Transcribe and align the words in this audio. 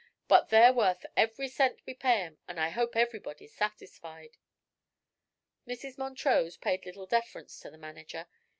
But 0.27 0.49
they're 0.49 0.73
worth 0.73 1.05
every 1.15 1.47
cent 1.47 1.79
we 1.85 1.93
pay 1.93 2.23
'em 2.23 2.39
and 2.47 2.59
I 2.59 2.69
hope 2.69 2.95
ev'rybody's 2.95 3.53
satisfied." 3.53 4.39
Mrs. 5.67 5.99
Montrose 5.99 6.57
paid 6.57 6.87
little 6.87 7.05
deference 7.05 7.59
to 7.59 7.69
the 7.69 7.77
manager. 7.77 8.25